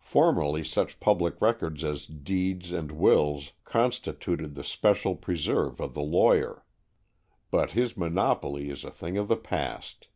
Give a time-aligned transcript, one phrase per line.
[0.00, 6.64] Formerly such public records as deeds and wills constituted the special preserve of the lawyer.
[7.50, 10.08] But his monopoly is a thing of the past.